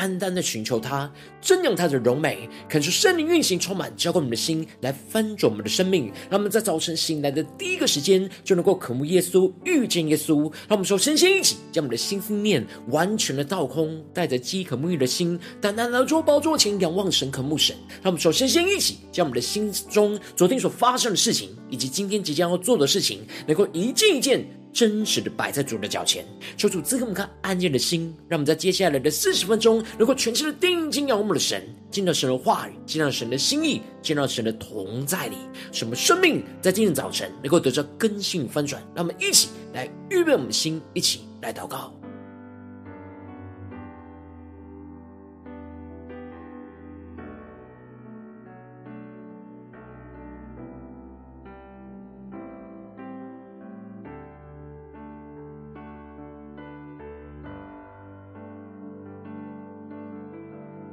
[0.00, 1.12] 单单的寻求他，
[1.42, 6.10] 瞻仰他的荣美，恳求圣灵运行充满，浇灌我们的心，来翻转我们的生命。
[6.30, 10.44] 让我们在早晨醒来的第一个时间，就能够渴慕耶稣，遇见耶稣。
[10.66, 17.76] 让我们说，身心一起，将我们的心思念完全的倒空，带着饥渴沐浴的心，单单来到宝座前仰望神，渴慕神。
[18.02, 24.42] 让我们说，身心一起，将我们的心中昨天所发生的事情，以及今天即将要做的事情，能够一件一件。
[24.72, 26.24] 真实的摆在主的脚前，
[26.56, 35.36] 求主赐给我们看安静的心，让我们在接下来的四十分钟，能够全心的定睛仰望我们的神，见到神的话语，见到神的心意，见到神的同在里，
[35.72, 38.80] 什么生命在今天早晨能够得到更新翻转。
[38.94, 41.99] 让我们一起来预备我们的心，一起来祷告。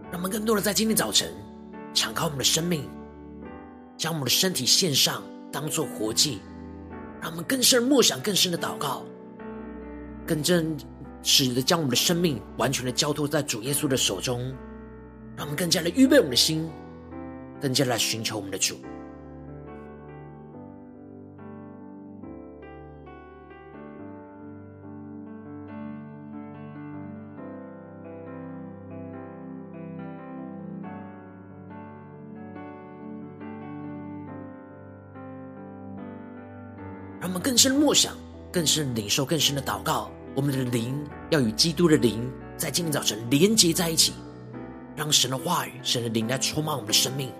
[0.09, 1.33] 让我们更多的在今天早晨，
[1.94, 2.89] 敞开我们的生命，
[3.97, 6.39] 将我们的身体献上，当做活祭。
[7.19, 9.03] 让我们更深默想，更深的祷告，
[10.25, 10.77] 更真
[11.23, 14.39] 实的将我们的生命完全的交托在主耶稣的手中。
[15.36, 16.69] 让我们更加的预备我们的心，
[17.59, 18.77] 更加来寻求我们的主。
[37.88, 38.13] 默想，
[38.52, 40.11] 更深领受，更深的祷告。
[40.36, 44.11] 我们的灵要与基督的灵在今天早晨连接在一起，
[44.93, 47.31] 让神的话语、神的灵来充满我们的生命。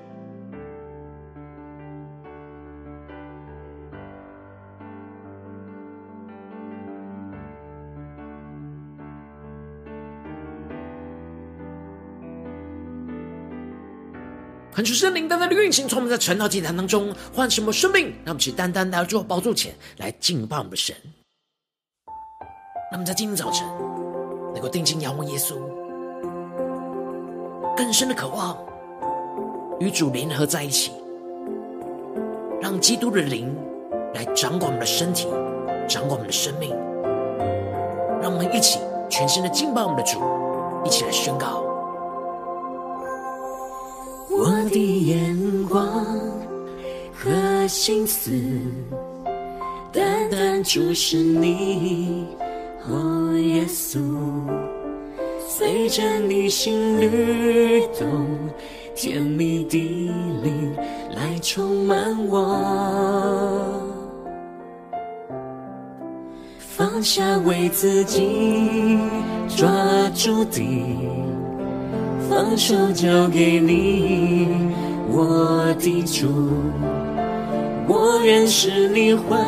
[14.78, 20.96] 恳求圣灵单单的运行，从我们在晨祷祭坛当中唤醒我们生命，让我们去单单来到宝座前来敬拜我们的神。
[22.92, 23.68] 让我们在今天早晨
[24.54, 25.56] 能够定睛仰望耶稣，
[27.76, 28.56] 更深的渴望
[29.80, 30.92] 与主联合在一起，
[32.62, 33.52] 让基督的灵
[34.14, 35.28] 来掌管我们的身体，
[35.90, 36.70] 掌管我们的生命。
[38.22, 38.78] 让我们一起
[39.10, 40.22] 全身的敬拜我们的主，
[40.86, 41.67] 一起来宣告。
[47.68, 48.32] 心思，
[49.92, 52.26] 单单注视你，
[52.90, 54.00] 哦，耶稣，
[55.48, 58.26] 随着你心律动，
[58.96, 59.78] 甜蜜的
[60.44, 60.74] 灵
[61.14, 63.82] 来充满我，
[66.58, 68.98] 放下为自己
[69.50, 69.68] 抓
[70.16, 70.64] 住的。
[72.30, 74.48] 放手交给你，
[75.10, 76.28] 我的主，
[77.88, 79.40] 我愿使你欢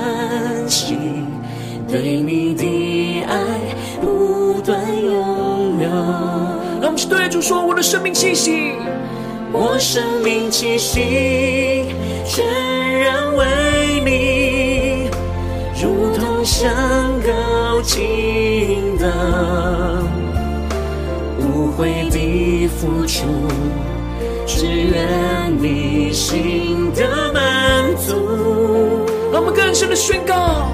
[0.70, 0.96] 喜，
[1.90, 3.38] 对你的爱
[4.02, 5.90] 不断拥有。
[6.80, 8.72] 让我们去对主说：我的生命气息，
[9.52, 11.86] 我生命气息
[12.26, 12.46] 全
[13.00, 13.46] 然为
[14.06, 15.10] 你，
[15.84, 16.72] 如同香
[17.22, 19.06] 膏倾倒。
[21.40, 23.26] 无悔的付出，
[24.48, 27.59] 只愿你心的满。
[29.40, 30.68] 我们更深的宣告：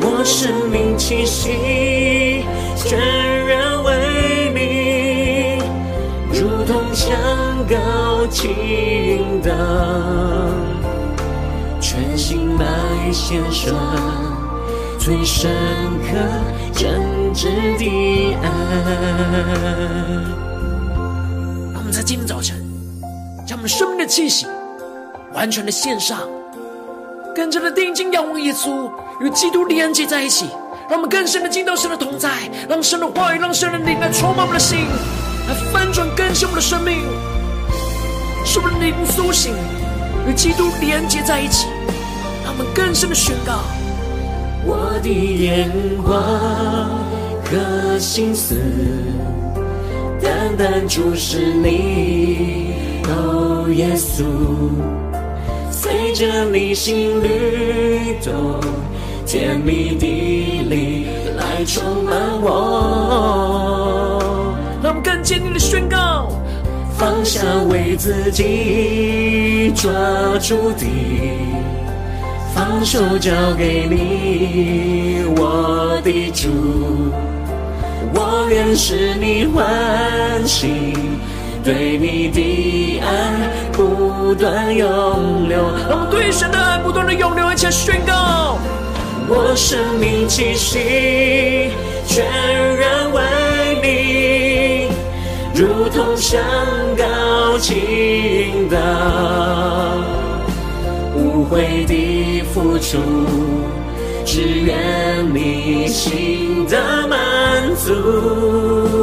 [0.00, 2.44] 我生命气息
[2.74, 2.98] 全
[3.46, 5.62] 然为你，
[6.36, 7.16] 如同香
[7.68, 9.52] 膏倾倒，
[11.80, 13.72] 全心来献上
[14.98, 15.52] 最深
[16.02, 16.18] 刻
[16.72, 17.14] 真。
[17.34, 17.48] 挚
[17.78, 18.48] 的爱。
[21.72, 22.64] 让我们在今天早晨，
[23.44, 24.46] 将我们生命的气息
[25.32, 26.20] 完全的献上，
[27.34, 28.90] 跟着的定睛仰望耶稣，
[29.20, 30.46] 与基督连接在一起。
[30.88, 32.30] 让我们更深的进到神的同在，
[32.68, 34.78] 让神的话语，让神的灵来充满我们的心，
[35.48, 36.98] 来翻转更新我们的生命，
[38.44, 39.54] 使我们的灵苏醒，
[40.28, 41.66] 与基督连接在一起。
[42.44, 43.60] 让我们更深的宣告：
[44.64, 45.70] 我的眼
[46.04, 46.90] 光。
[47.46, 48.56] 和心思，
[50.20, 52.72] 单单注视你，
[53.04, 54.24] 哦，耶稣，
[55.84, 58.58] 随着你心律动，
[59.26, 60.06] 甜蜜的
[60.70, 64.22] 灵来充满我。
[64.82, 66.30] 让我们更坚定的宣告：
[66.96, 69.92] 放下为自己抓
[70.40, 70.86] 住的，
[72.54, 76.48] 放手交给你，我的主，
[78.14, 80.94] 我愿使你欢喜，
[81.64, 85.58] 对你的爱不断涌流。
[85.88, 88.58] 让我们对神的爱不断的涌流，一起宣告。
[89.26, 91.70] 我生命气息
[92.06, 92.22] 全
[92.76, 93.22] 然为
[93.82, 94.90] 你，
[95.58, 96.38] 如同香
[96.98, 98.76] 膏倾倒，
[101.16, 102.98] 无悔的付出，
[104.26, 108.93] 只愿你心的满足。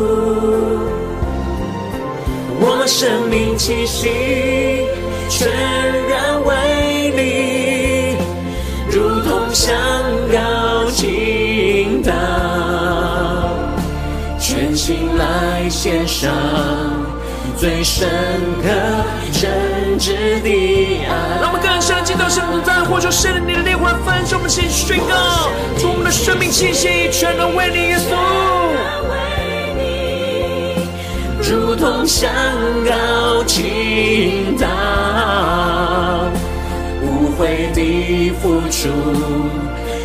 [2.82, 4.10] 我生命气息
[5.30, 5.48] 全
[6.10, 8.18] 然为你，
[8.90, 9.78] 如同香。
[10.94, 12.12] 倾倒，
[14.40, 16.30] 全心来献上
[17.58, 18.10] 最深
[18.62, 18.68] 刻
[19.32, 21.40] 真挚的爱。
[21.40, 28.12] 让我们更深的进到圣父在，呼求圣灵你的灵魂焚烧我们心，宣告，从我们的生命气息全然为你耶稣，
[31.52, 32.32] 如同香
[32.86, 34.66] 膏倾倒，
[37.02, 38.88] 无悔的付出。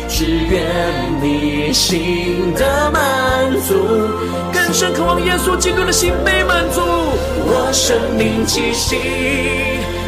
[0.09, 0.65] 只愿
[1.21, 3.01] 你心的满
[3.61, 3.75] 足，
[4.51, 6.81] 更深渴望耶稣基督的心被满足。
[6.81, 8.97] 我生命气息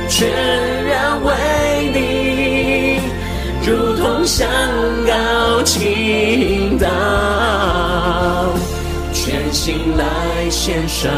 [0.10, 0.30] 全
[0.84, 1.32] 然为
[1.94, 3.00] 你，
[3.66, 4.46] 如同香
[5.08, 6.88] 膏倾倒，
[9.30, 11.12] 全心来献上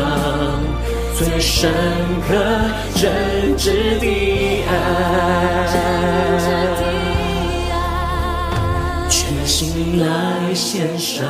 [1.16, 1.72] 最深
[2.28, 2.36] 刻
[2.94, 5.66] 真挚的爱。
[9.10, 11.26] 全心来献上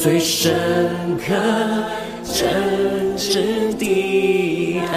[0.00, 1.34] 最深刻
[2.24, 4.96] 真挚的爱。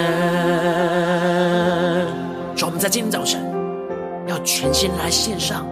[2.56, 3.38] 主，我们在今天早晨
[4.26, 5.66] 要全心来献上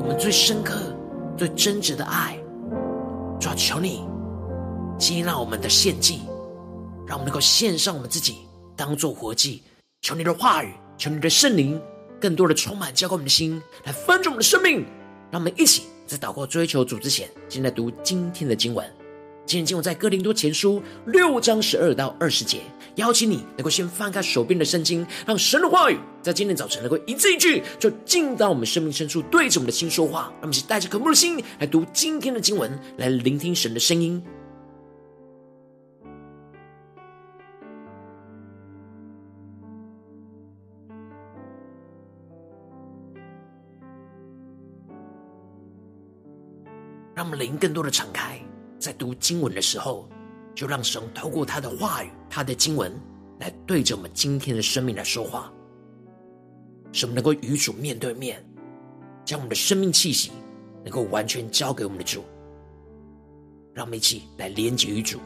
[0.00, 0.80] 我们最深刻、
[1.36, 2.38] 最真挚的爱。
[3.38, 4.02] 主，求你
[4.98, 6.20] 接纳我们的献祭，
[7.06, 8.38] 让我们能够献上我们自己，
[8.76, 9.62] 当做活祭。
[10.02, 11.80] 求你的话语，求你的圣灵，
[12.20, 14.84] 更多的充满，浇灌我们的心，来分盛我们的生命。
[15.30, 18.86] 让我们一起在祷告追求主之前，先来读今天的经文。
[19.46, 22.60] 今天经文在哥林多前书六章十二到二十节。
[22.94, 30.32] 邀请你能够先翻开手边的圣经，让神的话语在今天早晨能够一字一句，就进到我们生命深处，对着我们的心说话。
[30.34, 34.22] 让我们一起带着渴慕的心来读今天的经文，来聆听神的声音。
[47.24, 48.38] 让我们灵更多的敞开，
[48.78, 50.06] 在读经文的时候，
[50.54, 52.92] 就让神透过他的话语、他的经文，
[53.40, 55.50] 来对着我们今天的生命来说话，
[56.92, 58.44] 使我们能够与主面对面，
[59.24, 60.32] 将我们的生命气息
[60.82, 62.22] 能够完全交给我们的主。
[63.72, 65.18] 让我们一起来连接与主。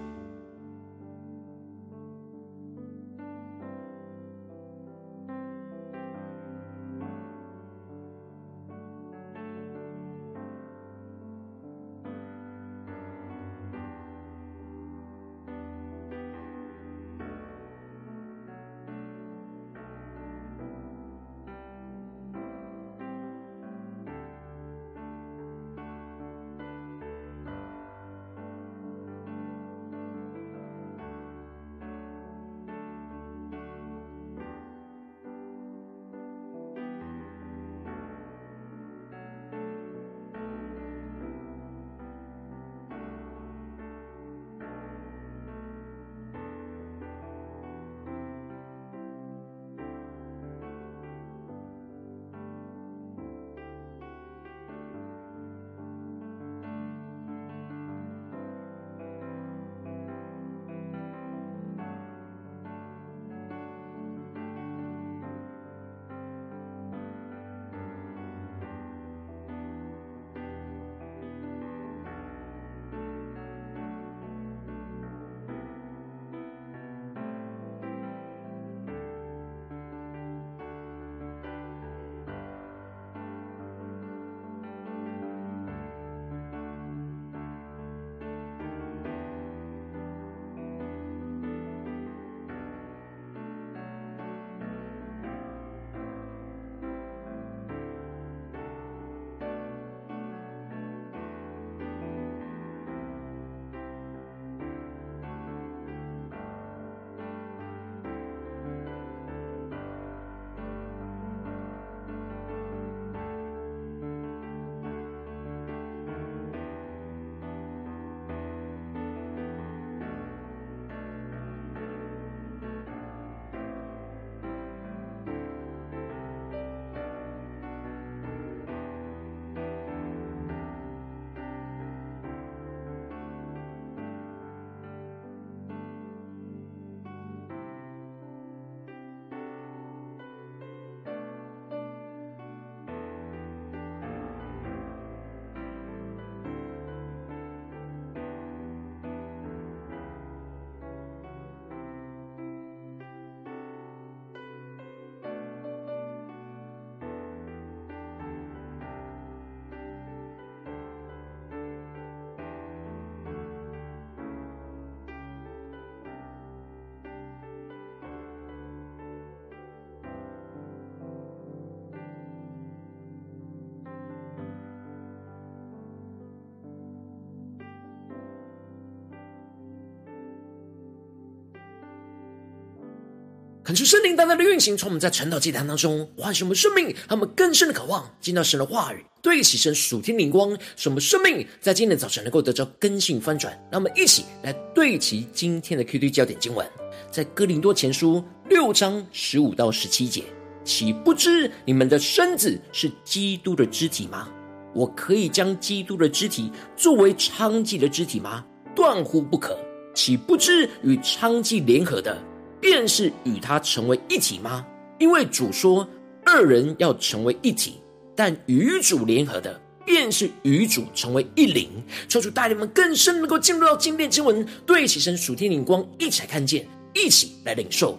[183.69, 193.53] 恳求圣灵单单的运行，从我们在晨祷祭坛当中唤醒我们生命，让我们更深的渴望见到神的话语，对齐神属天灵光，使我们生命在今天早晨能够得到更新翻转。
[193.71, 196.67] 让我们一起来对齐今天的 QD 焦点经文，
[197.11, 200.25] 在哥林多前书六章十五到十七节，
[200.65, 204.31] 岂不知你们的身子是基督的肢体吗？
[204.75, 208.43] 我可以将基督的肢体作为娼妓的肢体吗？
[208.75, 209.59] 断乎不可。
[209.95, 212.17] 岂不知与娼妓联合的，
[212.61, 214.65] 便是与他成为一体吗？
[214.99, 215.89] 因为主说
[216.25, 217.81] 二人要成为一体，
[218.17, 221.71] 但与主联合的，便是与主成为一灵。
[222.09, 227.99] 求主带领们更深能够进入到今天经文，对齐神属天灵光，一起来看见，一起来领受。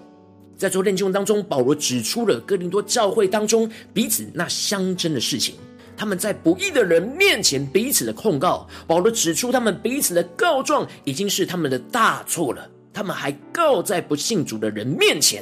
[0.58, 5.56] 在昨天经文当中，保罗指出了哥林多教会当中彼此那相争的事情，
[5.96, 12.70] 他们在不义的人面前彼此的控告，保罗指出他们彼此的告状已经是他们的大错了。
[13.00, 15.42] 他们还告在不信主的人面前，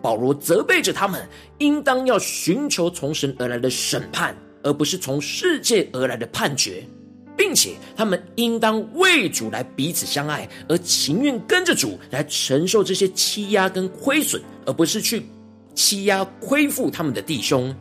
[0.00, 6.82] 保罗责备着他们，应当要寻求从神而来的审判，而不是从世界而来的判决，
[7.36, 15.26] 并且他们应当为主来彼此相爱，而情愿跟着主来承受这些欺压跟亏损，而不是去
[15.74, 17.76] 欺压亏负他们的弟兄。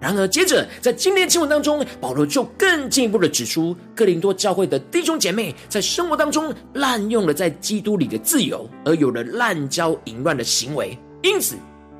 [0.00, 10.98] 然而，接着在今天经文当中，保罗就更进一步的指出，哥林多教会的弟兄姐妹在生活当中滥用了在基督里的自由，而有了滥交淫乱的行为。
[11.22, 11.54] 因此，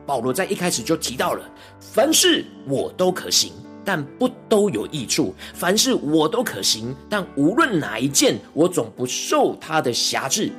[0.06, 1.44] 保罗在一开始就提到了：
[1.78, 3.52] 凡事我都可行，
[3.84, 10.50] 但不都有益处；凡事我都可行，但无论哪一件，我总不受他的辖制。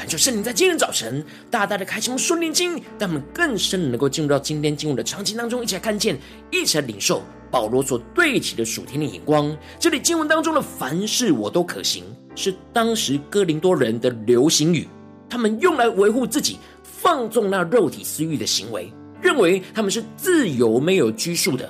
[0.00, 6.18] 感谢圣灵在今天早晨大大的开启我们属灵经，让我们更深的能够进入到今天经文的场景当中，一起来看见，
[6.50, 9.54] 一起来领受保罗所对齐的属天的眼光。
[9.78, 12.02] 这里经文当中的“凡事我都可行”，
[12.34, 14.88] 是当时哥林多人的流行语，
[15.28, 18.90] 他们用来维护自己放纵那肉体私欲的行为，
[19.20, 21.68] 认为他们是自由没有拘束的。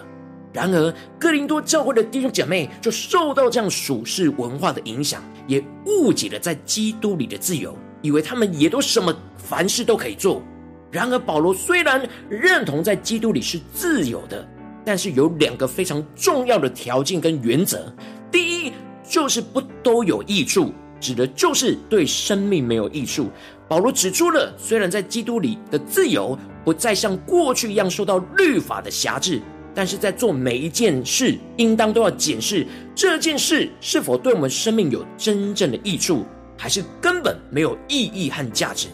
[0.52, 7.76] 然而，哥林多教会的弟兄姐妹就受到这样属世文化的影响，也误解了在基督里的自由。
[8.02, 10.42] 以为他们也都什么凡事都可以做，
[10.90, 14.46] 然而保罗虽然认同在基督里是自由的，
[14.84, 17.92] 但是有两个非常重要的条件跟原则。
[18.30, 18.72] 第一，
[19.08, 23.28] 就是不都有益处，指的就是对生命没有益处。
[23.68, 29.40] 保罗指出了，虽然在基督里的自由不再像过去一样受到律法的辖制，
[29.74, 36.24] 但是在做每一件事，应当都要检视这件事是否对我们生命有真正的益处。
[36.60, 38.86] 还是根本没有意义和价值。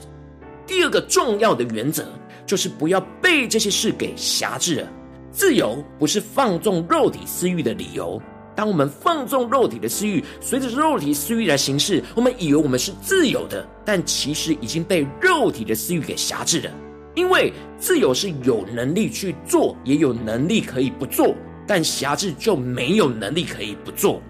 [0.68, 2.06] 第二个重要的原则
[2.46, 4.88] 就是不要被这些事给辖制了。
[5.32, 8.23] 自由不是放纵肉体私欲的理由。
[8.54, 16.70] 当我们放纵肉体的私欲，随着肉体私欲来行事，我们以为我们是自由的，但其实已经被肉体的私欲给辖制了。
[17.16, 21.35] 因为自由是有能力去做，也有能力可以不做，
[21.66, 24.23] 但辖制就没有能力可以不做。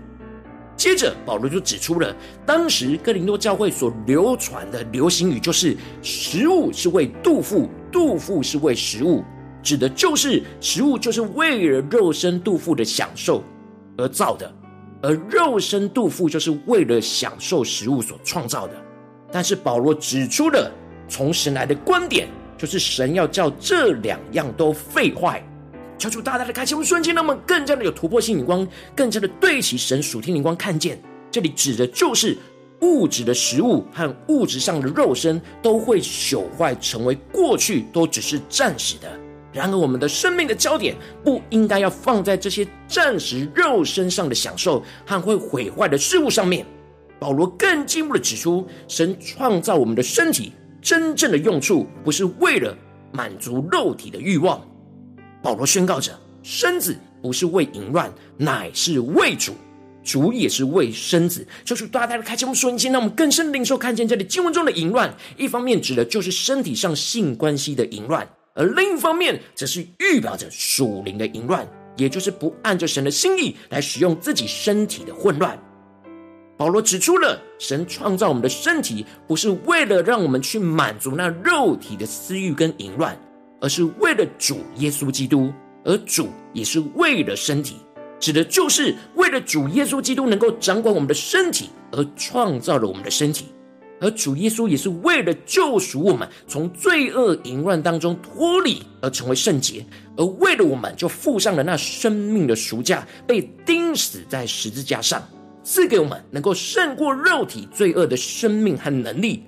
[0.76, 2.14] 接着，保罗就指出了
[2.45, 9.25] 当时哥林多教会所流传的流行语，就是“食物是为肚腹，肚腹是为食物”，
[9.62, 13.42] 指的就是食物就是为了肉身肚腹的享受
[13.97, 14.52] 而造的，
[15.02, 18.75] 而肉身肚腹就是为了享受食物所创造的。
[19.33, 20.71] 但是保罗指出了
[21.09, 22.28] 从神来的观点，
[22.59, 25.42] 就是神要叫这两样都废坏。
[25.98, 31.00] 求主大大的开启我们瞬间，让我们更加的有突破性眼光，更加的对齐神属天灵光，看见
[31.30, 32.36] 这里指的就是
[32.80, 39.08] 物质的食物和物质上的肉身都会朽坏，成为过去，都只是暂时的。
[39.52, 46.66] 然而，我们的生命的焦点不应该要放在这些暂时肉身上的享受和会毁坏的事物上面。
[47.18, 52.76] 保罗更进一步的指出，神创造我们的身体真正的用处，不是为了
[53.12, 54.60] 满足肉体的欲望。
[55.46, 56.10] 保罗宣告着：
[56.42, 59.52] 身子不是为淫乱，乃是为主；
[60.02, 61.46] 主也是为身子。
[61.64, 65.14] 就是大家的开启我们瞬间，让我们更深领受看见这里经文中的淫乱。
[65.36, 71.64] 一方面指的就是身体上性关系的淫乱，而另一方面则是预表着属灵的淫乱，
[71.96, 75.56] 也就是不按着神的心意来使用自己身体的混乱。
[76.56, 83.16] 保罗指出了神创造我们的身体，不是为了让我们去满足那肉体的私欲跟淫乱。
[83.60, 85.52] 而是为了主耶稣基督，
[85.84, 87.76] 而主也是为了身体，
[88.18, 93.46] 指的就是为了主耶稣基督能够掌管我们的身体而创造了我们的身体，
[94.00, 99.84] 而主耶稣也是为了救赎我们从罪恶淫乱当中脱离而成为圣洁，
[100.16, 105.22] 而为了我们就付上了那生命的赎价，被钉死在十字架上，
[105.62, 109.42] 赐给我们能够胜过肉体罪恶的生命和能力。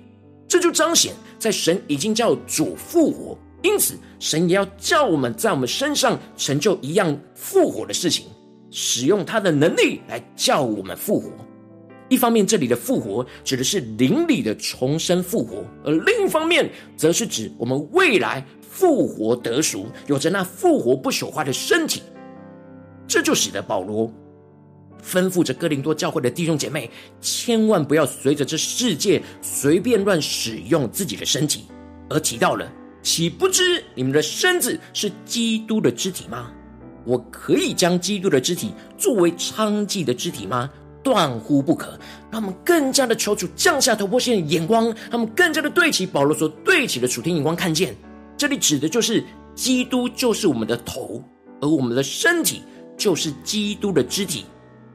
[0.47, 3.37] 这就彰显在神已经叫主复活。
[3.61, 8.25] 因此，神也要叫我们在我们身上成就一样复活的事情，
[8.71, 11.29] 使用他的能力来叫我们复活。
[12.07, 22.01] 一方面，这里的复活指的是灵里的重生复活；而另一方面，则是指我们未来复活得赎，有着那复活不朽化的身体。
[23.07, 24.11] 这就使得保罗
[25.03, 26.89] 吩咐着哥林多教会的弟兄姐妹，
[27.21, 31.65] 千万不要随着这世界随便乱使用自己的身体，
[32.09, 32.71] 而提到了。
[33.01, 36.51] 岂不知你们的身子是基督的肢体吗？
[37.05, 40.69] 我可以将基督的肢体作为娼妓的肢体吗？
[41.01, 41.97] 断乎不可！
[42.29, 47.95] 让我们更加的求主降下突破性的眼光，他们更加的对齐保罗所对齐的属天眼光，看见
[48.37, 49.23] 这里指的就是
[49.55, 51.23] 基督就是我们的头，
[51.61, 52.61] 而我们的身体
[52.97, 54.45] 就是基督的肢体，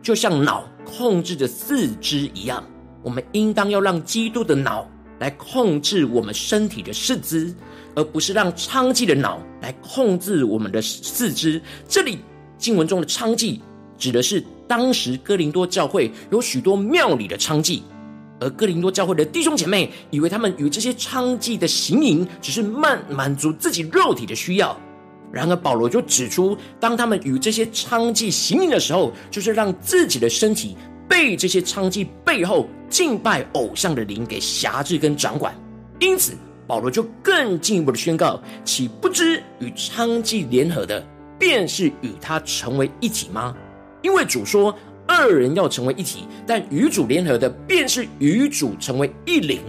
[0.03, 2.63] 就像脑控制着四肢一样，
[3.03, 4.87] 我们应当要让基督的脑
[5.19, 7.55] 来控制我们身体的四肢。
[7.97, 11.63] 而不是让娼妓的脑来控制我们的四肢。
[11.89, 12.19] 这里
[12.59, 13.61] 经文中的娼妓，
[13.97, 17.83] 指的是当时哥林多教会有许多庙里的娼妓，
[18.41, 24.77] 而哥林多教会的弟兄姐妹以为他们与这些娼妓的行淫，只是满满足自己肉体的需要。
[25.31, 30.77] 然而保罗就指出，当他们与这些娼妓行淫的时候，就是让自己的身体
[31.09, 35.55] 被这些娼妓背后敬拜偶像的灵给辖制跟掌管。
[36.01, 36.35] 因此。
[36.67, 41.07] 保罗就更进一步的宣告：岂不知与娼妓联合的，
[41.39, 43.55] 便是与他成为一体吗？
[44.01, 44.75] 因为主说
[45.07, 49.61] 二人要成为一体，但与主联合的，便是与主成为一灵。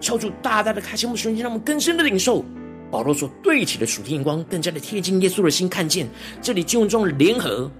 [0.00, 2.44] 敲出大大的开心幕，瞬间让我们更深的领受
[2.90, 5.68] 保罗所对齐的属天眼光，更加的贴近耶稣的心。
[5.68, 6.08] 看见
[6.42, 7.70] 这里经文中的联合，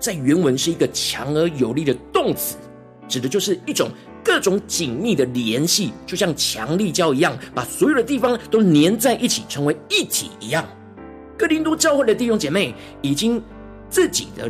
[0.00, 2.56] 在原文是一个强而有力的动词，
[3.06, 3.88] 指的就是一种。
[4.22, 10.62] 各种紧密的联系，就像强力胶一样，把所有的地方都粘在一起，成为一体一样。
[11.38, 13.42] 哥林多教会的弟兄姐妹已经
[13.88, 14.48] 自己的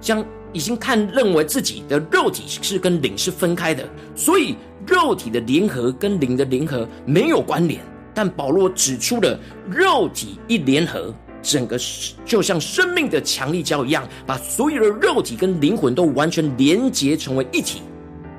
[0.00, 4.54] 将已经看认为自己的肉体是跟灵是分开的，所以
[4.86, 7.80] 肉体的联合跟灵的联合没有关联。
[8.14, 11.78] 但保罗指出了肉体一联合，整个
[12.24, 17.82] 就像生命的强力胶一样，把所有的肉体跟灵魂都完全连结成为一体。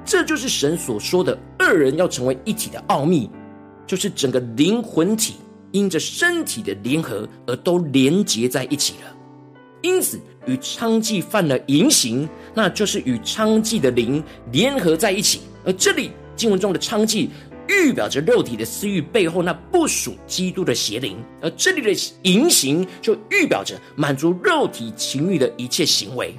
[0.05, 3.29] 这就是神所说的二人要成为一体的奥秘，
[3.85, 5.35] 就是整个灵魂体
[5.71, 9.15] 因着身体的联合而都连结在一起了。
[9.81, 15.41] 因此，与娼妓犯了淫行，那就是与娼妓的灵联合在一起。
[15.65, 17.27] 而这里经文中的娼妓，
[17.67, 21.91] 预表着肉体的私欲背后那不属基督的邪灵；而这里的
[22.23, 26.36] 淫行，就预表着满足肉体情欲的一切行为。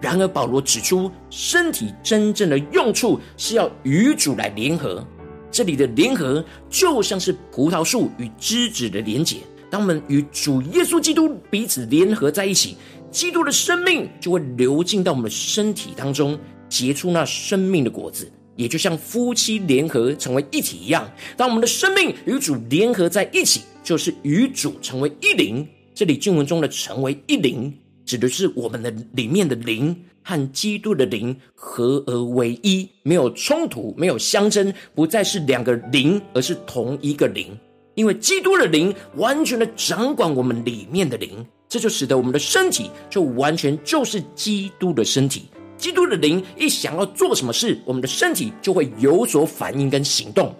[0.00, 5.06] 然而，保罗指出，身体真正的用处是要与主来联合。
[5.50, 9.38] 这里的联合，就像是葡萄树与枝子的连结。
[9.68, 12.76] 当我们与主耶稣基督彼此联合在一起，
[13.10, 18.30] 基督的生命就会流进到我们的身体当中，结出那生命的果子。
[18.60, 25.66] 也就像夫妻联合成为一体一样，当我们的生命与主联合在一起，就是与主成为一灵。
[25.94, 27.72] 这里经文中的成为一灵。
[28.04, 37.56] 指的是我们的里面的灵和基督的灵合而为一，没有冲突，没有相争，不再是两个灵，而是同一个灵。
[37.94, 45.44] 因为基督的灵完全的掌管我们里面的灵，这就使得我们的身体就完全就是基督的身体。
[45.80, 50.54] 基督的灵一想要做什么事，我们的身体就会有所反应跟行动。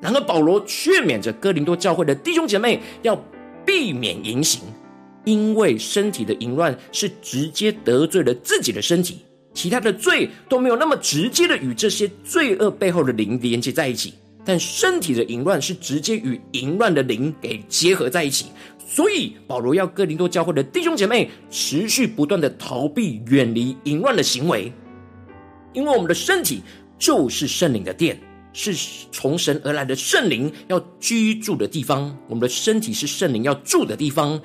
[0.00, 3.16] 然而保罗劝勉着哥林多教会的弟兄姐妹要
[3.64, 4.60] 避免淫行。
[5.24, 9.18] 因为身体的淫乱是直接得罪了自己的身体，
[9.54, 14.12] 其他的罪都没有那么直接的与这些罪恶背后的灵连接在一起，
[14.44, 18.46] 但身体的淫乱是直接与淫乱的灵给结合在一起。
[18.94, 24.70] 所以保罗要哥林多教会的弟兄姐妹持续不断的逃避远离淫乱的行为，
[25.72, 26.60] 因为我们的身体
[26.98, 28.20] 就是圣灵的殿，
[28.52, 28.74] 是
[29.10, 32.14] 从神而来的圣灵要居住的地方。
[32.28, 34.38] 我们的身体是圣灵要住的地方。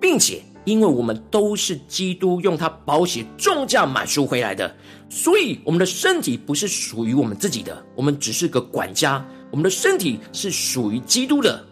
[0.00, 4.74] 并且，因为我们都是基督用他宝血重价买赎回来的，
[5.10, 9.22] 所以我们的身体不是属于我们自己的，我们只是个管家。
[9.50, 11.62] 我们的身体是属于基督的，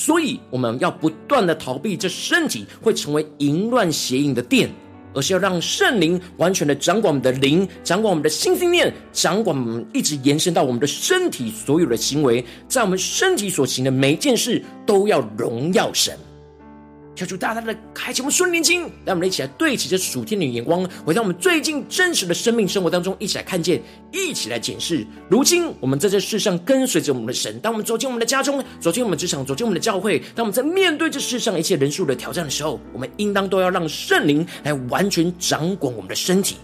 [0.00, 4.70] 所以我们要不断的逃避这身体会成为淫乱邪淫的殿，
[5.12, 16.18] 而是要让圣灵完全的掌管我们的灵，掌管我们的心心念，掌管我们一直延伸到我们的身体所有的行为，在我们身体所行的每一件事都要荣耀神。
[17.16, 25.06] 求主大大的开启我们属灵经，让我们一起来对齐这属天的眼光，回到我们最近真实的生命生活当中，一起来看见，一起来检视。
[25.28, 36.56] 如今我们在这世上跟随着我们的神，当我们走进我们的家中，走进我们职场，走进我们的教会，当我们在面对这世上一切人数的挑战的时候，我们应当都要让圣灵来完全掌管我们的身体，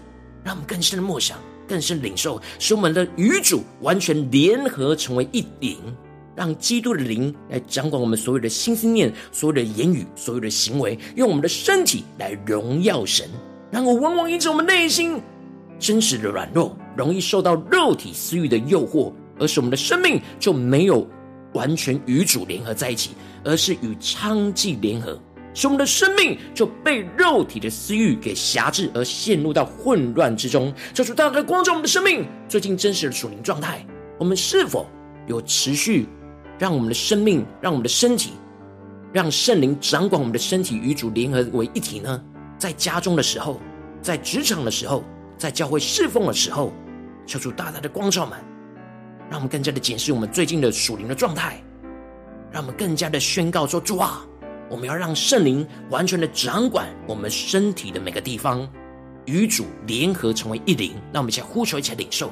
[0.43, 5.77] 让我们更深的默想，更深的领受，使我们的与主完全联合成为一灵。
[6.37, 13.27] 让基督的灵来掌管我们所有的心思念、所有的言语、所有的行为，用我们的身体来荣耀神。
[13.71, 15.19] 然而，往往因着我们内心
[15.79, 21.09] 真实的软弱，容易受到肉体私欲的诱惑，而使我们的生命就没有
[21.53, 25.19] 完全与主联合在一起，而是与娼妓联合，
[25.55, 30.71] 使我们的生命就被肉体的私欲给辖制，而陷入到混乱之中。
[30.93, 33.83] 求主大大的光照我们的生命，最近真实的属灵状态，
[34.19, 34.85] 我们是否
[35.25, 36.07] 有持续？
[36.57, 38.33] 让我们的生命，让我们的身体，
[39.13, 42.23] 让圣灵掌管我们的身体，与主联合为一体呢？
[42.57, 43.59] 在家中的时候，
[44.01, 45.03] 在职场的时候，
[45.37, 46.73] 在教会侍奉的时候，
[47.25, 48.37] 求主大大的光照们，
[49.29, 51.61] 让我们更加的检视我们最近的属灵的状态，
[52.51, 54.25] 让我们更加的宣告说：主啊，
[54.69, 58.67] 我们要让圣灵完全的掌管我们身体的每个地方，
[59.25, 60.93] 与主联合成为一灵。
[61.13, 62.31] 让我们一起呼求，一起领受。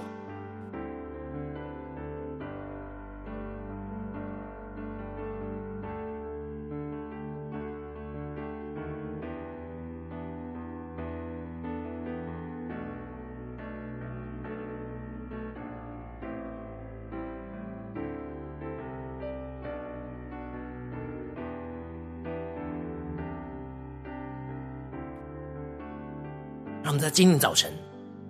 [27.05, 27.71] 在今天早晨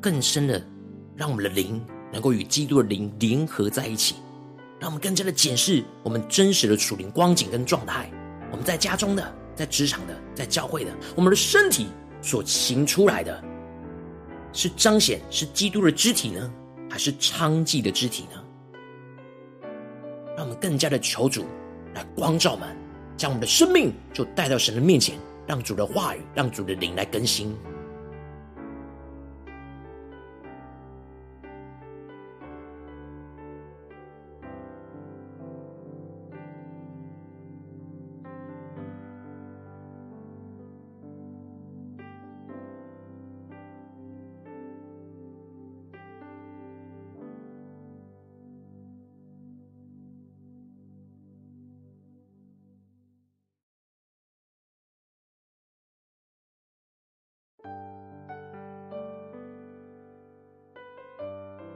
[0.01, 0.61] 更深的，
[1.15, 4.15] 让我们的灵能够与基督的灵联合在一起，
[4.81, 8.11] 让我们更加的检视我们真实的属灵光景跟状态。
[8.51, 11.88] 我们在家中的，在职场的，在教会的，我们的身体
[12.21, 13.41] 所行出来的，
[14.51, 16.53] 是彰显是基督的肢体呢，
[16.89, 18.43] 还是娼妓的肢体呢？
[20.35, 21.45] 让我们更加的求主
[21.93, 22.75] 来光照们，
[23.15, 27.55] 将我们的生命就带到神的面前，让主的话语，让主的灵来更新。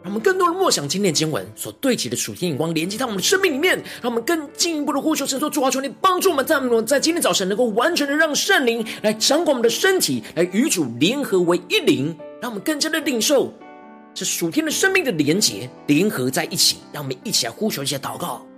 [0.10, 13.54] 我们更多的默想今天的经文所对齐的属天眼光，连接到我们的生命里面，让我们更进一步的呼求神说：主啊，求你帮助我们，在我们在今天早晨能够完全的让圣灵来掌管我们的身体，来与主联合为一灵，让我们更加的领受
[14.16, 16.78] 这属天的生命的连接，联合在一起。
[16.92, 18.49] 让我们一起来呼求，一起来祷告。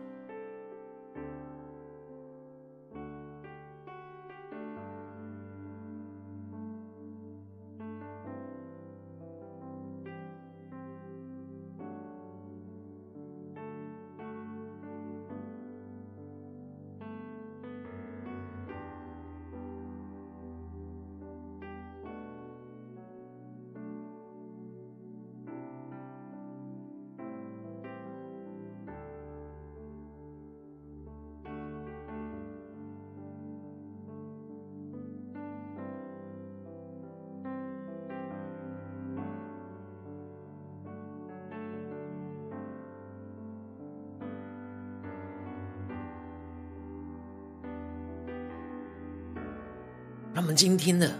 [50.33, 51.11] 让我们今天的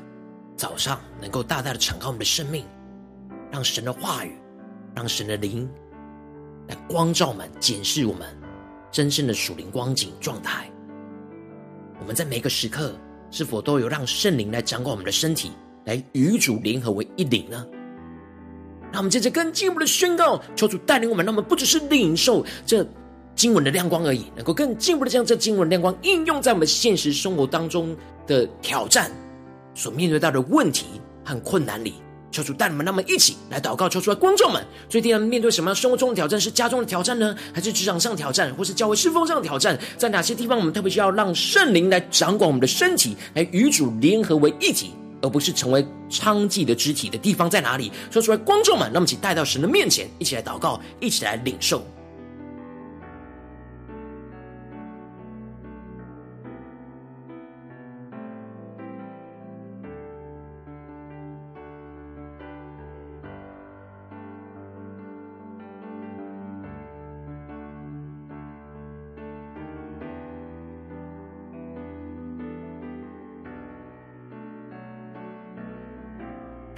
[0.55, 2.65] 早上能够大大的敞开我们的生命，
[3.51, 4.31] 让神的话语，
[4.95, 5.69] 让神的灵
[6.67, 8.27] 来光照我们、检视我们
[8.89, 10.69] 真正的属灵光景状态。
[11.99, 12.95] 我们在每个时刻
[13.29, 15.51] 是否都有让圣灵来掌管我们的身体，
[15.83, 17.65] 来与主联合为一灵呢？
[18.93, 22.85] 让我们接着更进一步的宣告，求主带领我们，让我们不只是领受这
[23.41, 29.09] 经文的亮光而已，能够更进一步的将这经文亮光应用在我们现实生活当中的挑战
[29.73, 30.85] 所面对到的问题
[31.25, 31.95] 和困难里，
[32.31, 34.63] 求主带领我们，那么一起来祷告，求出来观众们。
[34.87, 36.39] 最近面对什么样生活中的挑战？
[36.39, 37.35] 是家中的挑战呢？
[37.51, 38.53] 还是职场上挑战？
[38.53, 39.75] 或是教会侍奉上的挑战？
[39.97, 47.91] 在哪些地方我们特别需要让圣灵来掌管我们的身体，来与主联合为一体，而不是成为娼妓的肢体的地方在哪里？
[48.11, 51.83] 说出来观众们，那么请带到神的面前，一起来祷告，一起来领受。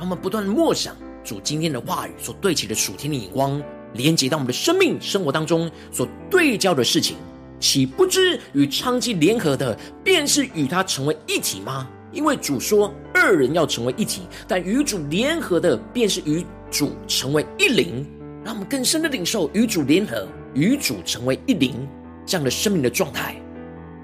[0.03, 3.63] 让我们不断默想主今天的话语所对齐的属天的眼光，
[3.93, 7.15] 连接到我们的生命生活当中所对焦的事情，
[7.57, 11.87] 岂不知与娼妓联合的，便是与他成为一体吗？
[12.11, 18.05] 因为主说二人要成为一体，但与主联合的，便是与主成为一灵。
[18.43, 21.87] 让我们更深的领受与主联合、与主成为一灵
[22.25, 23.41] 这样的生命的状态。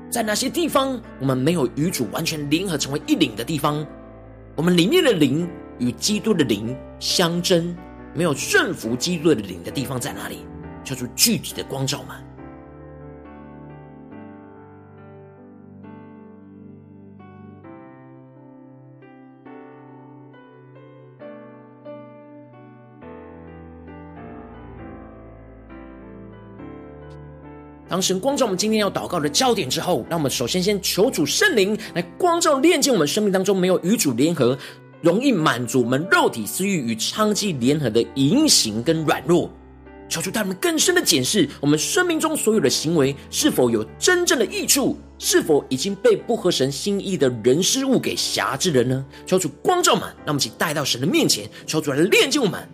[0.09, 3.85] 在哪些地方我们没有与主完全联合成为一灵的地方？
[4.55, 5.47] 我们里面的灵
[5.79, 7.75] 与基督的灵相争，
[8.13, 10.45] 没有顺服基督的灵的地方在哪里？
[10.83, 12.15] 叫做具体的光照吗？
[27.87, 34.55] 当神光照我们今天要祷告的焦点之后，让我们首先先求主圣灵来光照炼净我们生命当中没有与主联合、
[35.01, 39.49] 容易满足我们肉体私欲与娼妓联合的淫行跟软弱。
[40.09, 49.05] 求主带我们更深的检视我们生命中所有的行为是否有真正的益处，是否已经被不合神心意的人事物给辖制了呢？
[49.27, 52.67] 求主光照我们，让我们一起带到神的面前，求主来炼净我们。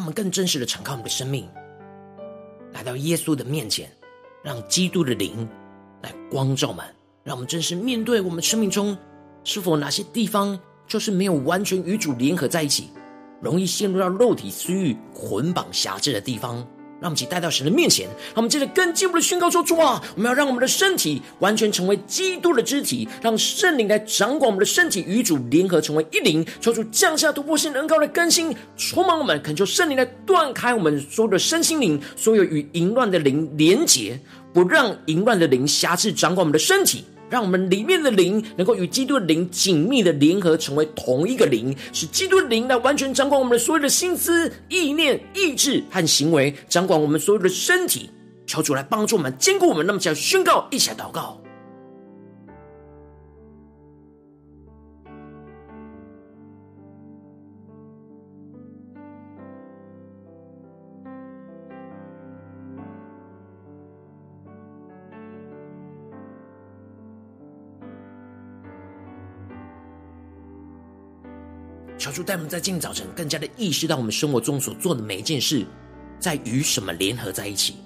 [0.00, 1.46] 让我们更真实的敞开我们的生命，
[2.72, 3.92] 来到耶稣的面前，
[4.42, 5.46] 让基督的灵
[6.00, 6.82] 来光照我们，
[7.22, 8.96] 让我们真实面对我们生命中
[9.44, 12.88] 是否哪些地方就是没有完全与主联合在一起，
[13.42, 16.66] 容易陷入到肉体私欲捆绑辖制的地方。
[17.00, 26.46] 让我们一起带到神的面前，让我们接着更进一步的宣告说：主啊，我们要让我们的身体完全成为基督的肢体，让圣灵来掌管我们的身体，与主联合成为一灵。
[26.60, 34.20] 求主降下突破性能高的更新，充满我们，恳求圣灵来断开我们所有的身心灵，所有与淫乱的灵连结，
[34.52, 37.04] 不让淫乱的灵辖制掌管我们的身体。
[37.30, 48.10] 让我们里面的灵能够与基督的灵紧密的联合，成为同一个灵，使基督的灵来完全掌管我们的所有的心思、意念、意志和行为，掌管我们所有的身体。
[48.46, 49.86] 求主来帮助我们，坚固我们。
[49.86, 51.40] 那么，想要宣告，一起来祷告。
[72.10, 75.64] 求主带我们在今早晨更加的意识到，我们生活中所做的每一件事，
[76.18, 77.76] 在与什么联合在一起？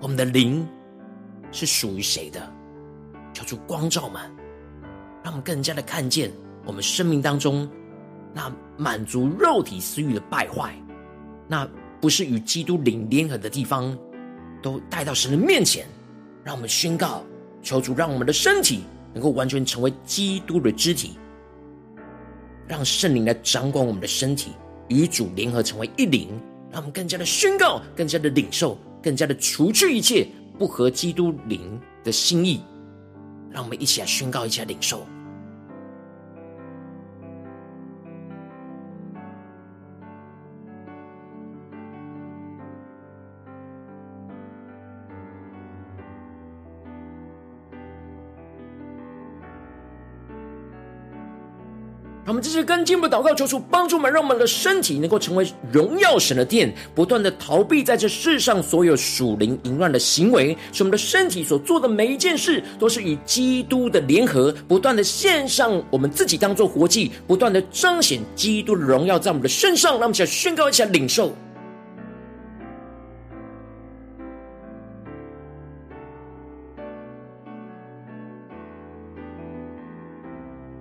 [0.00, 0.66] 我们的灵
[1.52, 2.52] 是属于谁的？
[3.32, 4.20] 求主光照们，
[5.22, 6.32] 让我们更加的看见
[6.66, 7.70] 我们生命当中
[8.34, 10.74] 那满足肉体私欲的败坏，
[11.46, 11.64] 那
[12.00, 13.96] 不是与基督灵联合的地方，
[14.60, 15.86] 都带到神的面前，
[16.42, 17.22] 让我们宣告：
[17.62, 18.82] 求主让我们的身体
[19.14, 21.16] 能够完全成为基督的肢体。
[22.70, 24.52] 让圣灵来掌管我们的身体，
[24.86, 26.28] 与主联合成为一灵，
[26.70, 30.24] 让我们更加的宣告，更加的领受，更加的除去一切
[30.56, 32.60] 不合基督灵的心意。
[33.50, 35.04] 让我们一起来宣告，一下领受。
[52.30, 69.94] 我们这些跟进步祷告，求主帮助我们，让我们的身体能够成为荣耀神的殿，不断的逃避在这世上所有属灵淫乱的行为，使我们的身体所做的每一件事都是与基督的联合，不断的献上我们自己当做活祭，不断的彰显基督的荣耀在我们的身上。
[69.94, 71.34] 让我们一起来宣告，一下领受。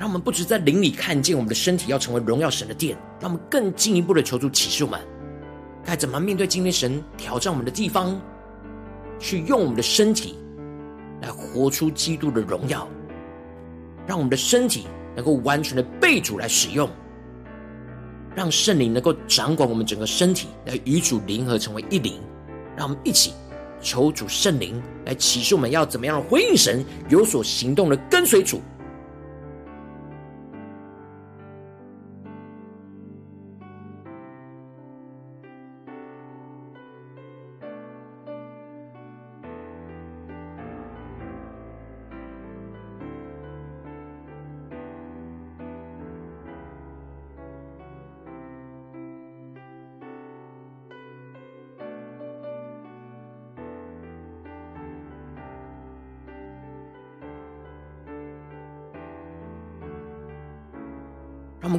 [0.10, 5.00] 我们不止在灵里看见我们的身体要成为荣耀神的殿，让我们更进一步的求主启示我们，
[5.86, 8.20] 该怎么面对今天神挑战我们的地方，
[9.20, 10.36] 去用我们的身体
[11.22, 12.88] 来活出基督的荣耀，
[14.08, 16.90] 让我们的身体能够完全的被主来使用，
[18.34, 22.20] 让圣灵能够掌管我们整个身体，来与主联合成为一灵。
[22.76, 23.32] 让我们一起
[23.80, 28.60] 求主圣灵来启示我们要怎么样的回应神，有所行动的跟随主。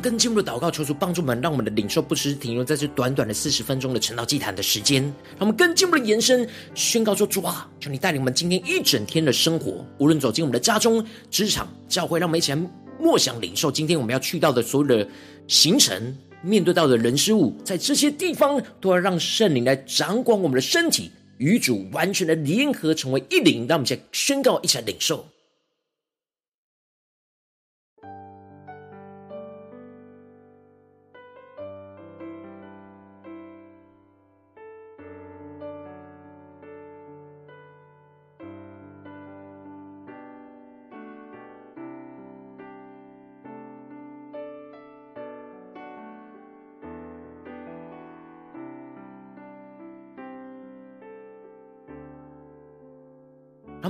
[0.00, 12.58] 们更进一步的祷告，求主帮助我们，让我们的领受不只停留在这短短的四十分钟的晨祷祭坛的时间，让我们更进一步的延伸，宣告说：主啊，求你带领我们今天一整天的生活，无论走进我们的家中、职场、教会，让我们一起来
[12.98, 15.06] 默想领受今天我们要去到的所有的
[15.46, 23.66] 行程，面对到的人事物，在这些地方都要让圣灵来掌管我们的身体，与主完全的联合，成为一灵。
[23.68, 25.26] 让我们一起来宣告，一起来领受。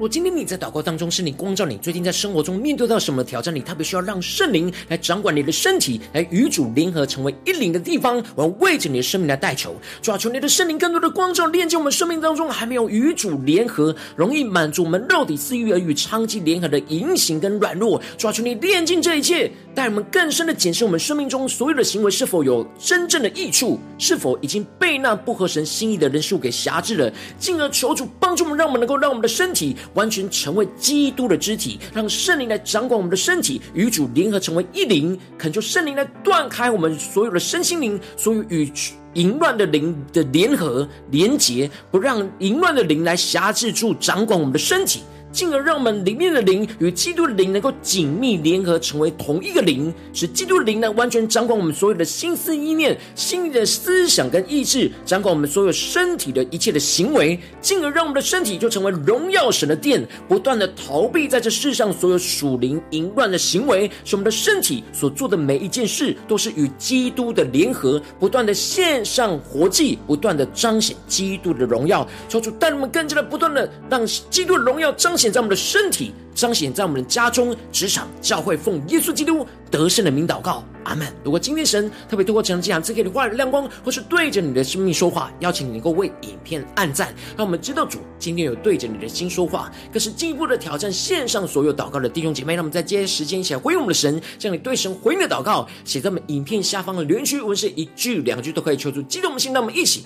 [0.00, 29.76] 如果今天你在祷告当中，是你光照你最近在生活中面对到什么挑战，你特别需要让圣灵来掌管你的身体，来与主联合成为一灵的地方，我要为着你的生命来代求，主啊，求你的圣灵更多的光照，链接我们生命当中还没有与主联合，容易满足我们肉体私欲而与娼妓联合的淫行跟软弱，主啊，求你炼净这一切，带我们更深的检视我们生命中所有的行为是否有真正的益处，是否已经被那不合神心意的人数给辖制了，进而求主帮助我们，让我们能够让我们的身体。
[29.94, 35.18] 完全成为基督的肢体，让圣灵来掌管我们的身体，与主联合成为一灵。
[35.38, 38.70] 恳求圣灵来断开我们所有的身心灵，所有与
[39.14, 45.02] 淫乱的灵的联合连结，不让淫乱的灵来辖制住掌管我们的身体。
[45.32, 57.38] 进而让我们里面的灵与基督的灵能够紧密联合，成为同一个灵，使基督的灵呢完全掌管我们所有的心思意念、心里的思想跟意志，掌管我们所有身体的一切的行为。
[57.60, 72.06] 进而让我们的身体就成为荣耀神的殿，不断的逃避在这世上所有属灵淫乱的行为，使我们的身体所做的每一件事都是与基督的联合，不断的献上活祭，不断的彰显基督的荣耀。
[72.28, 75.30] 求主带我们更加的不断的让基督的荣耀彰显。
[75.30, 81.06] 在我们的身体，彰显在我们的家中、职场、教会，奉耶稣基督得胜的名祷告，阿门。
[81.22, 89.70] 如果今天神特别透过这场讲，赐给你话语的亮光，或是对着你的生命说话，邀请你能够为影片按赞，让我们知道主今天有对着你的心说话。
[89.92, 100.04] 更是进一步的挑战线上所有祷告的弟兄姐妹，让我们在接时间一起来回应我们的神，将你对神回应的祷告写在我们影片下方的留言区，无论是一句两句都可以求助激动我们心，让我们一起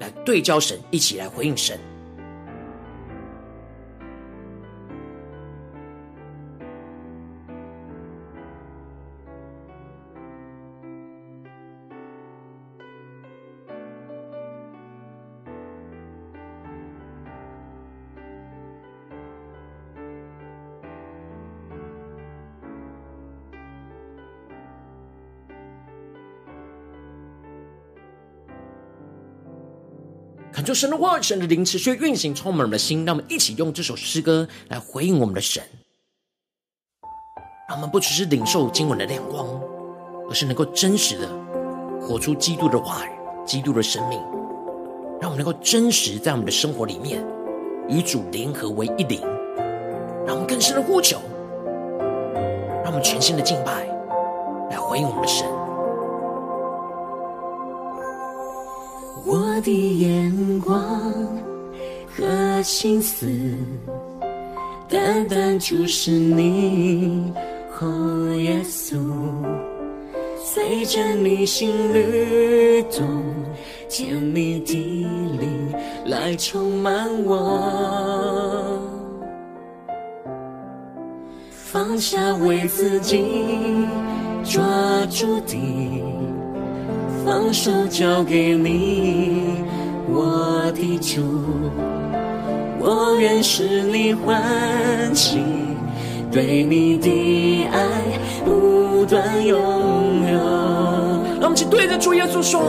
[0.00, 1.78] 来对焦神，一起来回应神。
[30.66, 33.04] 就神的话，神的灵持续运行，充满我们的心。
[33.04, 35.62] 让我们一起用这首诗歌来回应我们的神。
[37.68, 39.46] 让我们不只是领受经文的亮光，
[40.28, 41.28] 而是能够真实的
[42.00, 43.10] 活出基督的话语、
[43.46, 44.20] 基督的生命。
[45.20, 47.24] 让我们能够真实在我们的生活里面
[47.88, 49.20] 与主联合为一灵。
[50.26, 51.20] 让我们更深的呼求，
[52.82, 53.86] 让我们全新的敬拜
[54.68, 55.46] 来回应我们的神。
[59.60, 60.78] 的眼光
[62.14, 63.26] 和心思，
[64.88, 67.32] 单单注视你，
[67.80, 68.96] 哦，耶稣，
[70.42, 73.24] 随着你心律动，
[73.88, 74.74] 甜蜜的
[75.38, 75.72] 灵
[76.06, 78.80] 来充满我，
[81.50, 83.24] 放下为自己
[84.44, 84.64] 抓
[85.10, 85.56] 住的，
[87.26, 89.56] 放手交给你，
[90.08, 91.20] 我的主，
[92.78, 95.40] 我愿使你欢喜，
[96.30, 97.82] 对你的爱
[98.44, 99.58] 不断涌
[100.24, 100.38] 流。
[101.40, 102.62] 让我们一起对着主耶稣说。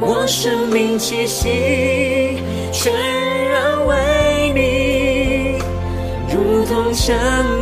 [0.00, 1.46] 我生命气息
[2.72, 5.56] 全然为你，
[6.34, 7.16] 如同香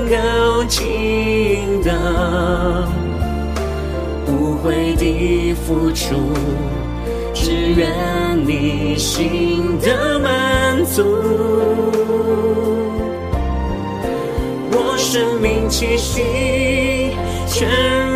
[0.09, 1.93] 膏倾倒，
[4.69, 6.15] 无悔的付出，
[7.33, 7.89] 只愿
[8.47, 11.03] 你心的满足。
[14.71, 17.17] 我生命气息
[17.47, 17.67] 全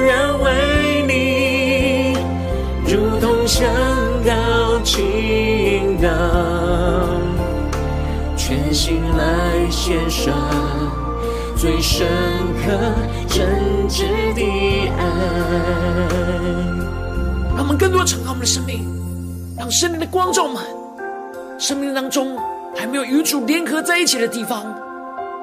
[0.04, 2.18] 然为你，
[2.86, 3.66] 如同香。
[4.24, 6.08] 高倾倒，
[8.36, 10.32] 全心来献上
[11.62, 12.08] 最深
[12.66, 12.72] 刻
[13.28, 14.02] 真挚
[14.34, 14.42] 的
[14.98, 15.04] 爱。
[17.54, 18.84] 让我们更多敞开我们的生命，
[19.56, 20.60] 让生命的光照们，
[21.60, 22.36] 生命当中
[22.76, 24.64] 还没有与主联合在一起的地方，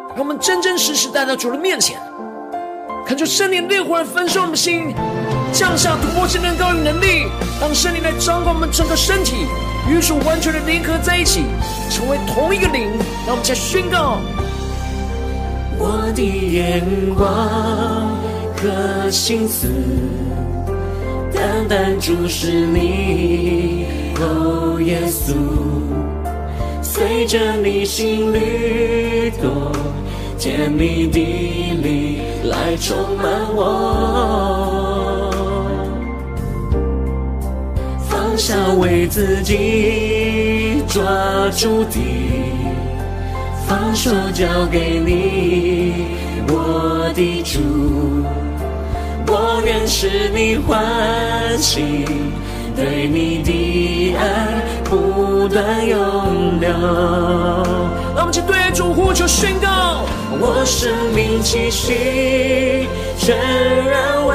[0.10, 1.98] 让我们真真实实带到主的面前，
[3.08, 4.94] 看出圣灵烈火来焚烧我们的心。
[5.54, 7.28] 降下突破性的高与能力，
[7.62, 9.48] 让圣灵来掌管我们整个身体，
[9.90, 11.46] 与主完全的联合在一起，
[11.90, 12.90] 成为同一个灵。
[13.26, 14.20] 让我们再宣告：
[15.82, 17.26] 我的眼光
[18.58, 19.70] 和心思，
[21.34, 23.86] 单单注视你，
[24.20, 25.34] 哦，耶稣，
[26.84, 29.72] 随着你心律动，
[30.38, 31.18] 甜蜜的
[31.82, 33.26] 灵来充满
[33.56, 33.66] 我。
[38.10, 41.02] 放下为自己抓
[41.52, 41.98] 住的，
[43.70, 46.08] 放手交给你，
[46.48, 47.60] 我的主，
[49.28, 52.04] 我愿使你欢喜，
[52.76, 56.68] 对你的爱不断涌流。
[58.16, 62.88] 让我们一起对主呼求宣告：我生命气息
[63.20, 63.38] 全
[63.86, 64.34] 然为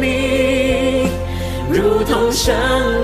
[0.00, 1.10] 你，
[1.70, 2.54] 如同香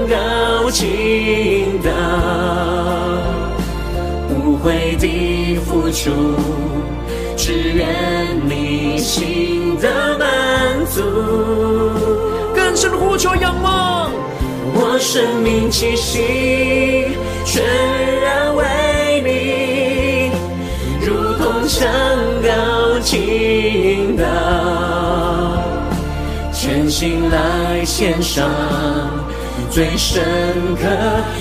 [0.08, 3.07] 膏倾倒，无
[4.62, 6.10] 悔的付出，
[7.36, 7.86] 只愿
[8.48, 10.26] 你心的满
[10.86, 11.02] 足。
[12.54, 14.10] 更深的呼求仰望，
[14.74, 17.08] 我生命气息
[17.44, 17.62] 全
[18.20, 18.64] 然为
[19.24, 20.30] 你，
[21.06, 21.88] 如同香
[22.42, 24.24] 膏倾倒，
[26.52, 28.48] 全心来献上。
[29.70, 30.24] 最深
[30.76, 30.82] 刻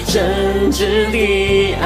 [0.06, 1.86] 真挚的爱，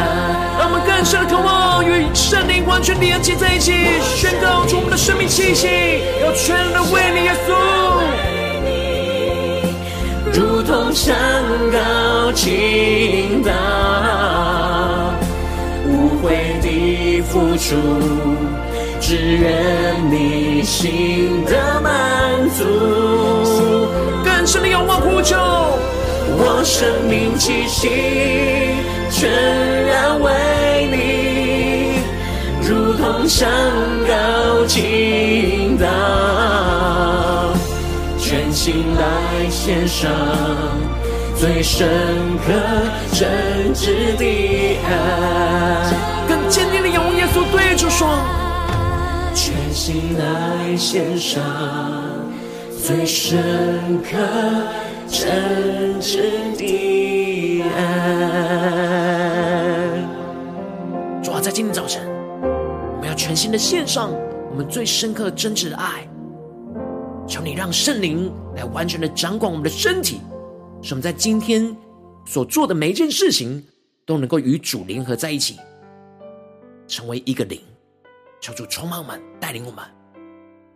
[1.02, 3.74] 更深的渴望与圣灵完全连接在一起，
[4.04, 5.68] 宣告出我们的生命气息，
[6.24, 7.50] 要全然的为你耶稣，
[10.32, 11.18] 如同山
[11.72, 13.52] 高倾倒，
[15.88, 17.76] 无悔的付出，
[19.00, 22.64] 只愿你心的满足，
[24.24, 25.36] 更深的仰望呼求。
[26.44, 27.90] 我生命气息
[29.12, 29.30] 全
[29.86, 30.32] 然为
[30.90, 32.00] 你，
[32.68, 33.48] 如同香
[34.08, 35.86] 膏倾倒，
[38.18, 40.10] 全心来献上
[41.36, 41.88] 最深
[42.46, 42.52] 刻
[43.14, 43.30] 真
[43.76, 44.26] 挚的
[44.88, 44.90] 爱。
[46.28, 48.08] 更坚定的仰望耶稣，对主说：
[49.36, 51.44] 全心来献上
[52.84, 54.18] 最深刻。
[55.14, 56.22] 真挚
[56.58, 58.91] 的爱。
[61.54, 64.14] 今天早晨，我们要全新的献上
[64.50, 66.08] 我们最深刻、真挚的爱。
[67.28, 70.22] 求你让圣灵来完全的掌管我们的身体，
[70.82, 71.76] 使我们在今天
[72.26, 73.62] 所做的每一件事情
[74.06, 75.60] 都能够与主联合在一起，
[76.88, 77.60] 成为一个灵。
[78.40, 79.84] 求主充满我们，带领我们，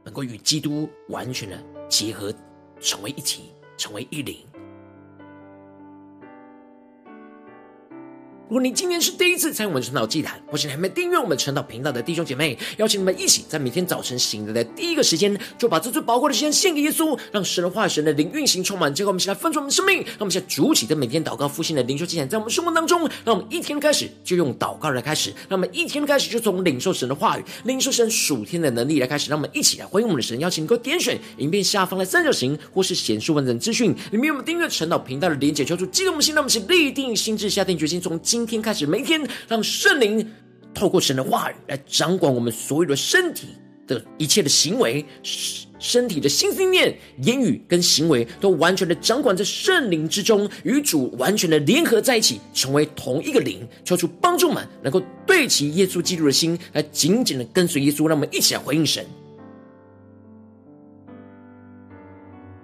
[0.04, 1.58] 能够与基督完全的
[1.88, 2.34] 结合，
[2.82, 3.52] 成为一体。
[3.78, 4.38] 成为一灵，
[8.48, 18.94] 如果你今天是第一次参与我们晨祷祭坛，或是你还没订阅我们晨祷频道的弟兄姐妹，邀请你们一起在每天早晨醒来的第一个时间，就把这最宝贵的时间献给耶稣，让神的话语、神的灵运行充满。
[18.94, 30.40] 结果我们一起来分盛我们生命，让我们现在主起的每天祷告复兴的灵修祭坛，在我们生活当中，让我们一天开始就用祷告来开始，让我们一天开始就从领受神的话语、领受神属天的能力来开始，让我们一起来回应我们的神。
[30.40, 39.26] 邀请你给我点选影片下方的三角形，或是显示完整资讯里面有我们订阅晨祷频道的连结，求主激动我们心，让我们一起立定心志，下定决心，从今天开始每天。
[39.48, 40.30] 让圣灵
[40.74, 43.48] 透过神的话语来掌管我们所有的身体
[43.88, 45.06] 的一切的行为，
[45.80, 53.66] 身体的心思念、言语跟行为都完全的掌管在圣灵之中，与主完全的联合在一起，成为同一个灵。
[53.86, 58.06] 求主帮助们能够对齐耶稣基督的心，来紧紧的跟随耶稣。
[58.06, 59.06] 让我们一起来回应神。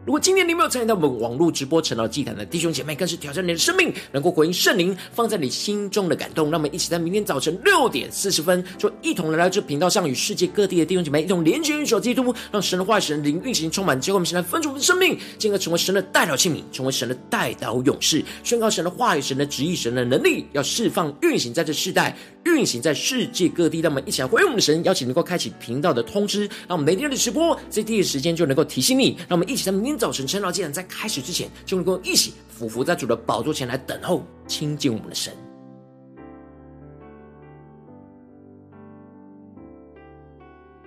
[0.03, 6.49] 如果今天你没有参与到我们网络直播晨祷祭坛的弟兄姐妹，更是挑战你的生命，能够回应圣灵放在你心中的感动。
[6.49, 13.99] 让我们一起在明天早晨六点四十分，就一同来到这频道上，与世界各地的弟兄姐妹一同连接、运手基督，让神的话语、神的灵运行充满。
[14.01, 23.79] 结果我们现在分出我们的生命，进而成为神的代祷器皿，成为神的代祷勇士，宣告神的话语、神的旨意、神的能力，要释放、运行在这世代，运行在世界各地。
[23.79, 29.17] 让我们一起来回应我们的神，邀请能够开启频道的通知，让我们每天的直播在第一时间就能够提醒你。
[29.27, 29.97] 让我们一起在明天。
[29.97, 35.31] 早晨，晨祷既然在开始之前，就能够一起俯伏在主的宝座前来等候亲近我们的神。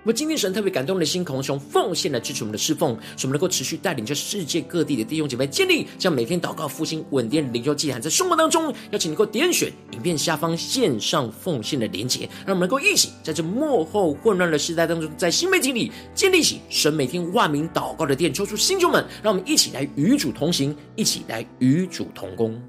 [0.05, 22.61] 我今天神特别感动的心，渴望用奉献来支持我们的侍奉，使我们能够持续带领着世界各地的弟兄姐妹建立这样每天祷告复兴稳定的灵修祭坛，在生活当中，邀请你能够点选影片下方线上奉献的连结，让我们能够一起在这幕后混乱的时代当中，在新媒体里建立起神每天万名祷告的殿，抽出新旧们，让我们一起来与主同行，一起来与主同工。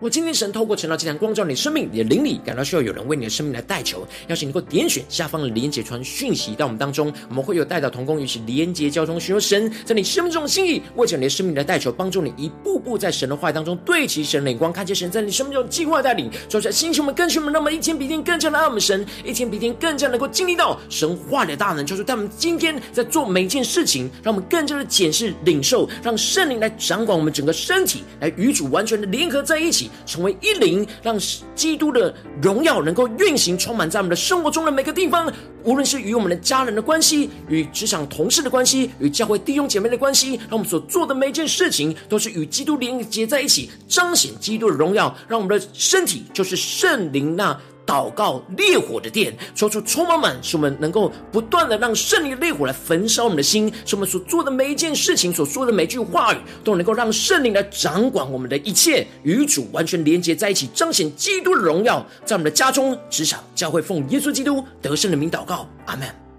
[0.00, 29.89] 我今天神透过晨祷祭坛光照你的生命，你的灵里感到需要有人为你的生命来代求，邀请你能够点选下方的连结传讯息到我们当中，我们会有代祷同工与其连结交通，寻求神在你生命中的心意，为着你的生命来代求，帮助你一步步在神的话语当中对齐神的眼光，看见神在你生命中的计划带领，说出来星球们、更新们，让我们一天比一天更加的爱我们神，一天比一天更加能够经历到神话的大能，就是在我们今天在做每一件事情，让我们更加的检视领受，让圣灵来掌管我们整个身体，来与主完全的联合在一起。
[30.06, 31.18] 成为一灵，让
[31.54, 35.32] 基督的荣耀能够运行，充满在我们的生活中的每个地方。
[35.62, 45.14] 无论是与我们的家人的关系，与职场同事的关系，与教会弟兄姐妹的关系，让我们所做的每件事情都是与基督连接在一起，彰显基督的荣耀。
[45.28, 47.58] 让我们的身体就是圣灵那。
[47.90, 66.29] 祷告烈火的殿，说出充满满，使我们能够不断的让圣灵的烈火来焚烧我们的心，使我们所做的每一件事情，所说的每句话语，都能够让圣灵来掌管我们的一切，与主完全连接在一起，彰显基督的荣耀，在我们的家中、职场、教会，奉耶稣基督得胜的名祷告，阿门。